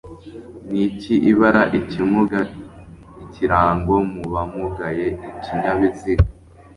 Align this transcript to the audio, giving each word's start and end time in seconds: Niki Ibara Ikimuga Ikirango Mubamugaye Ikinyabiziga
Niki 0.71 1.13
Ibara 1.31 1.61
Ikimuga 1.79 2.39
Ikirango 3.23 3.95
Mubamugaye 4.11 5.07
Ikinyabiziga 5.37 6.23